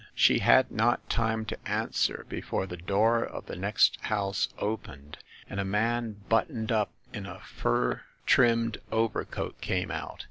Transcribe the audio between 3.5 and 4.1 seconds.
next